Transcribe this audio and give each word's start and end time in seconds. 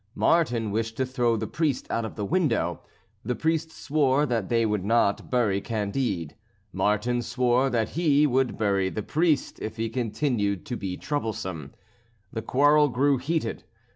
Martin 0.15 0.71
wished 0.71 0.97
to 0.97 1.05
throw 1.05 1.37
the 1.37 1.45
priest 1.45 1.85
out 1.91 2.03
of 2.03 2.15
the 2.15 2.25
window. 2.25 2.81
The 3.23 3.35
priest 3.35 3.69
swore 3.71 4.25
that 4.25 4.49
they 4.49 4.65
would 4.65 4.83
not 4.83 5.29
bury 5.29 5.61
Candide. 5.61 6.35
Martin 6.73 7.21
swore 7.21 7.69
that 7.69 7.89
he 7.89 8.25
would 8.25 8.57
bury 8.57 8.89
the 8.89 9.03
priest 9.03 9.59
if 9.61 9.77
he 9.77 9.89
continued 9.89 10.65
to 10.65 10.75
be 10.75 10.97
troublesome. 10.97 11.73
The 12.33 12.41
quarrel 12.41 12.89
grew 12.89 13.19
heated. 13.19 13.63